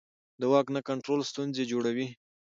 د 0.39 0.41
واک 0.51 0.67
نه 0.75 0.81
کنټرول 0.89 1.19
ستونزې 1.31 1.63
جوړوي 1.71 2.07